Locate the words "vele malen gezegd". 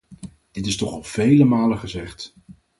1.03-2.33